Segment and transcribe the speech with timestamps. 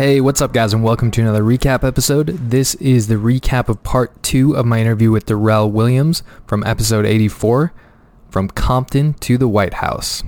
[0.00, 2.28] Hey, what's up, guys, and welcome to another recap episode.
[2.28, 7.04] This is the recap of part two of my interview with Darrell Williams from episode
[7.04, 7.74] 84
[8.30, 10.22] From Compton to the White House.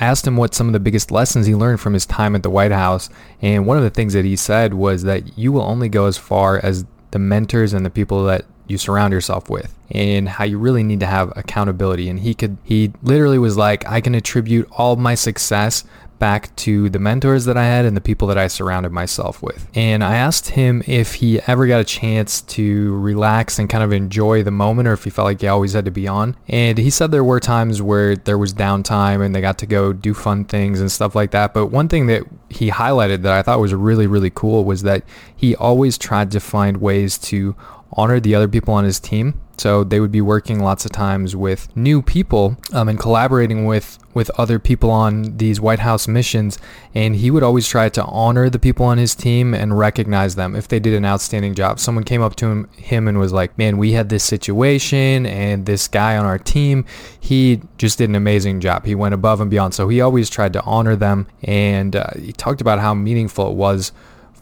[0.00, 2.42] I asked him what some of the biggest lessons he learned from his time at
[2.42, 3.10] the White House,
[3.42, 6.16] and one of the things that he said was that you will only go as
[6.16, 10.58] far as the mentors and the people that you surround yourself with and how you
[10.58, 14.68] really need to have accountability and he could he literally was like I can attribute
[14.72, 15.84] all my success
[16.18, 19.68] back to the mentors that I had and the people that I surrounded myself with.
[19.74, 23.92] And I asked him if he ever got a chance to relax and kind of
[23.92, 26.36] enjoy the moment or if he felt like he always had to be on.
[26.48, 29.92] And he said there were times where there was downtime and they got to go
[29.92, 31.52] do fun things and stuff like that.
[31.52, 35.04] But one thing that he highlighted that I thought was really, really cool was that
[35.34, 37.54] he always tried to find ways to
[37.96, 41.34] honor the other people on his team so they would be working lots of times
[41.34, 46.58] with new people um, and collaborating with with other people on these White House missions.
[46.94, 50.56] And he would always try to honor the people on his team and recognize them
[50.56, 51.78] if they did an outstanding job.
[51.78, 55.66] Someone came up to him, him and was like, "Man, we had this situation, and
[55.66, 56.84] this guy on our team,
[57.18, 58.86] he just did an amazing job.
[58.86, 62.32] He went above and beyond." So he always tried to honor them, and uh, he
[62.32, 63.92] talked about how meaningful it was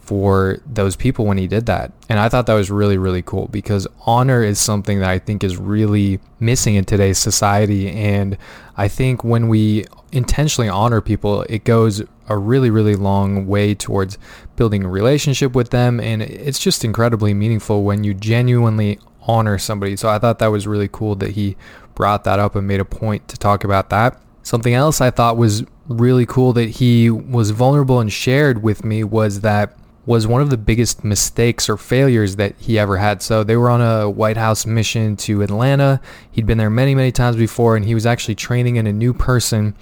[0.05, 1.92] for those people when he did that.
[2.08, 5.42] And I thought that was really, really cool because honor is something that I think
[5.42, 7.91] is really missing in today's society.
[7.91, 8.36] And
[8.77, 14.19] I think when we intentionally honor people, it goes a really, really long way towards
[14.56, 16.00] building a relationship with them.
[16.00, 19.96] And it's just incredibly meaningful when you genuinely honor somebody.
[19.96, 21.56] So I thought that was really cool that he
[21.95, 24.20] brought that up and made a point to talk about that.
[24.42, 29.05] Something else I thought was really cool that he was vulnerable and shared with me
[29.05, 29.77] was that
[30.07, 33.23] was one of the biggest mistakes or failures that he ever had.
[33.23, 36.01] So they were on a White House mission to Atlanta.
[36.31, 39.15] He'd been there many, many times before, and he was actually training in a new
[39.15, 39.75] person.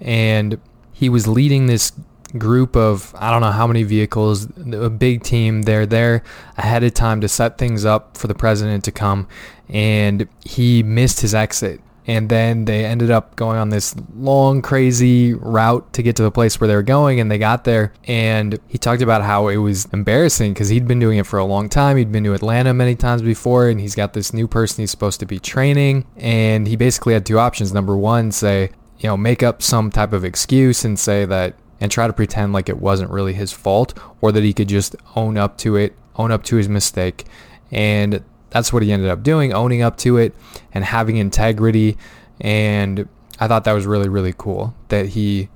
[0.00, 0.58] And
[0.92, 1.92] he was leading this
[2.38, 5.62] group of I don't know how many vehicles, a big team.
[5.62, 6.22] They're there
[6.56, 9.28] ahead of time to set things up for the president to come,
[9.68, 15.34] and he missed his exit and then they ended up going on this long crazy
[15.34, 17.92] route to get to the place where they were going and they got there.
[18.04, 21.44] And he talked about how it was embarrassing because he'd been doing it for a
[21.44, 21.96] long time.
[21.96, 25.20] He'd been to atlanta many times before and he's got this new person he's supposed
[25.20, 26.06] to be training.
[26.16, 27.72] And he basically had two options.
[27.72, 31.92] Number one say you know make up some type of excuse and say that and
[31.92, 35.36] try to pretend like it wasn't really his fault or that he could just own
[35.36, 37.24] up to it own up to his mistake.
[37.70, 40.34] And that's what he ended up doing, owning up to it
[40.72, 41.96] and having integrity.
[42.40, 43.08] And
[43.40, 45.48] I thought that was really, really cool that he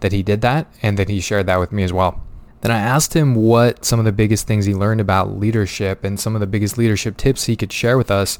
[0.00, 2.20] that he did that and that he shared that with me as well.
[2.62, 6.18] Then I asked him what some of the biggest things he learned about leadership and
[6.18, 8.38] some of the biggest leadership tips he could share with us.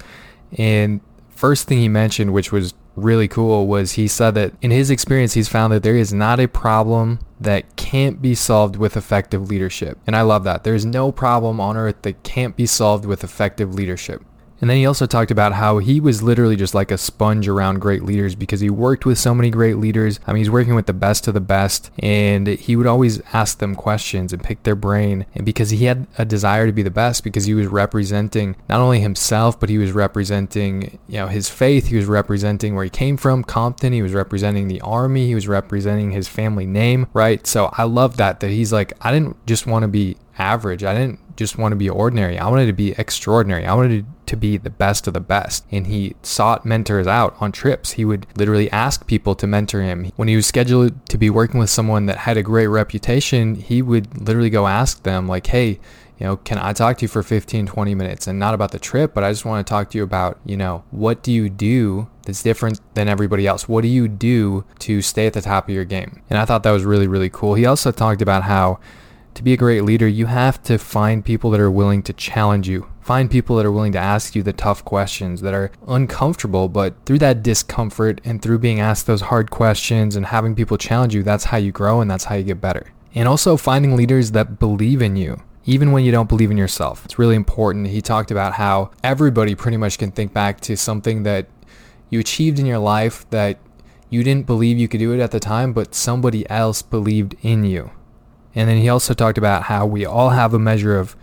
[0.59, 4.91] And first thing he mentioned, which was really cool, was he said that in his
[4.91, 9.49] experience, he's found that there is not a problem that can't be solved with effective
[9.49, 9.99] leadership.
[10.07, 10.65] And I love that.
[10.65, 14.23] There's no problem on earth that can't be solved with effective leadership.
[14.63, 17.81] And then he also talked about how he was literally just like a sponge around
[17.81, 20.21] great leaders because he worked with so many great leaders.
[20.25, 23.59] I mean, he's working with the best of the best and he would always ask
[23.59, 25.27] them questions and pick their brain.
[25.35, 28.81] And because he had a desire to be the best because he was representing not
[28.81, 31.89] only himself, but he was representing, you know, his faith.
[31.89, 33.93] He was representing where he came from, Compton.
[33.93, 35.27] He was representing the army.
[35.27, 37.45] He was representing his family name, right?
[37.49, 40.85] So I love that, that he's like, I didn't just want to be average.
[40.85, 42.39] I didn't just want to be ordinary.
[42.39, 43.67] I wanted to be extraordinary.
[43.67, 45.65] I wanted to be the best of the best.
[45.71, 47.93] And he sought mentors out on trips.
[47.93, 50.11] He would literally ask people to mentor him.
[50.17, 53.83] When he was scheduled to be working with someone that had a great reputation, he
[53.83, 55.81] would literally go ask them, like, hey,
[56.19, 58.27] you know, can I talk to you for 15, 20 minutes?
[58.29, 60.57] And not about the trip, but I just want to talk to you about, you
[60.57, 63.69] know, what do you do that's different than everybody else?
[63.69, 66.23] What do you do to stay at the top of your game?
[66.31, 67.55] And I thought that was really, really cool.
[67.55, 68.79] He also talked about how
[69.35, 72.69] to be a great leader, you have to find people that are willing to challenge
[72.69, 72.89] you.
[73.01, 76.95] Find people that are willing to ask you the tough questions that are uncomfortable, but
[77.05, 81.23] through that discomfort and through being asked those hard questions and having people challenge you,
[81.23, 82.93] that's how you grow and that's how you get better.
[83.15, 87.05] And also finding leaders that believe in you, even when you don't believe in yourself.
[87.05, 87.89] It's really important.
[87.89, 91.49] He talked about how everybody pretty much can think back to something that
[92.11, 93.59] you achieved in your life that
[94.11, 97.65] you didn't believe you could do it at the time, but somebody else believed in
[97.65, 97.91] you
[98.55, 101.17] And then he also talked about how we all have a measure of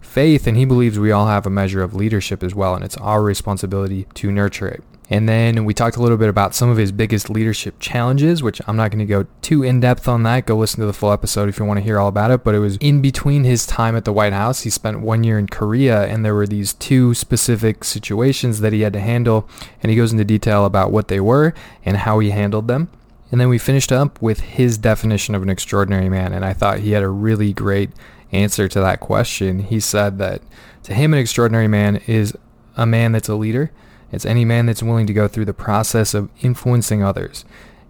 [0.00, 2.96] faith, and he believes we all have a measure of leadership as well, and it's
[2.96, 4.82] our responsibility to nurture it.
[5.12, 8.60] And then we talked a little bit about some of his biggest leadership challenges, which
[8.68, 10.46] I'm not going to go too in depth on that.
[10.46, 12.44] Go listen to the full episode if you want to hear all about it.
[12.44, 14.60] But it was in between his time at the White House.
[14.60, 18.82] He spent one year in Korea, and there were these two specific situations that he
[18.82, 19.48] had to handle.
[19.82, 21.54] And he goes into detail about what they were
[21.84, 22.88] and how he handled them.
[23.30, 26.32] And then we finished up with his definition of an extraordinary man.
[26.32, 27.90] And I thought he had a really great
[28.32, 29.60] answer to that question.
[29.60, 30.42] He said that
[30.84, 32.36] to him, an extraordinary man is
[32.76, 33.70] a man that's a leader
[34.12, 37.44] it's any man that's willing to go through the process of influencing others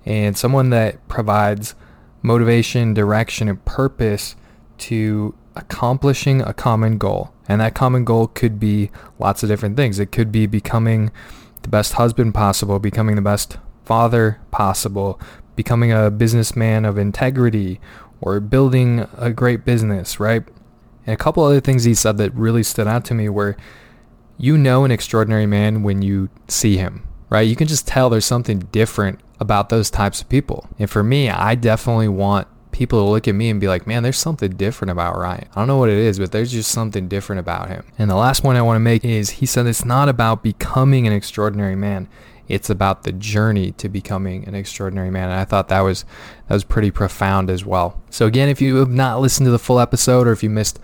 [0.04, 1.74] and someone that provides
[2.22, 4.36] motivation, direction, and purpose
[4.78, 7.32] to accomplishing a common goal.
[7.48, 9.98] And that common goal could be lots of different things.
[9.98, 11.10] It could be becoming
[11.62, 15.20] the best husband possible, becoming the best father possible,
[15.56, 17.80] becoming a businessman of integrity,
[18.20, 20.42] or building a great business, right?
[21.06, 23.56] And a couple other things he said that really stood out to me were
[24.36, 27.42] you know an extraordinary man when you see him, right?
[27.42, 30.68] You can just tell there's something different about those types of people.
[30.78, 32.46] And for me, I definitely want
[32.80, 35.46] people to look at me and be like, man, there's something different about Ryan.
[35.54, 37.84] I don't know what it is, but there's just something different about him.
[37.98, 41.06] And the last point I want to make is he said it's not about becoming
[41.06, 42.08] an extraordinary man.
[42.48, 45.24] It's about the journey to becoming an extraordinary man.
[45.24, 46.06] And I thought that was
[46.48, 48.00] that was pretty profound as well.
[48.08, 50.80] So again, if you have not listened to the full episode or if you missed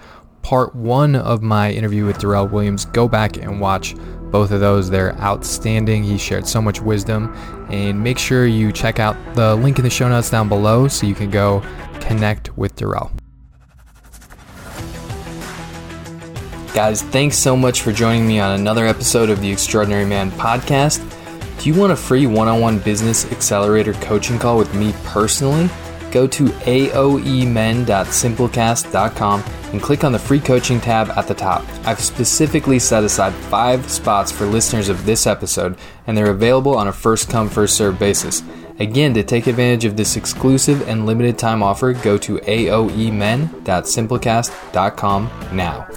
[0.46, 2.84] part one of my interview with Darrell Williams.
[2.84, 3.96] Go back and watch
[4.30, 4.88] both of those.
[4.88, 6.04] They're outstanding.
[6.04, 7.34] He shared so much wisdom.
[7.68, 11.04] And make sure you check out the link in the show notes down below so
[11.04, 11.64] you can go
[12.06, 13.10] connect with Darrell.
[16.72, 21.02] Guys, thanks so much for joining me on another episode of the Extraordinary Man podcast.
[21.58, 25.70] Do you want a free one on one business accelerator coaching call with me personally?
[26.12, 31.64] Go to aoemen.simplecast.com and click on the free coaching tab at the top.
[31.84, 35.76] I've specifically set aside five spots for listeners of this episode,
[36.06, 38.42] and they're available on a first come, first served basis.
[38.78, 45.88] Again, to take advantage of this exclusive and limited time offer, go to aoemen.simplecast.com now.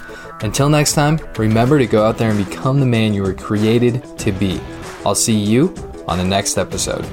[0.42, 4.02] Until next time, remember to go out there and become the man you were created
[4.18, 4.58] to be.
[5.04, 5.74] I'll see you
[6.08, 7.06] on the next episode.